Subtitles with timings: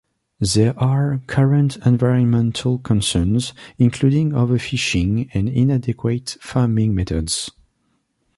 [0.39, 7.51] There are current environmental concerns, including overfishing and inadequate farming methods.